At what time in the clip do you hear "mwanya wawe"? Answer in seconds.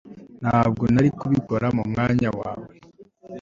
1.89-2.73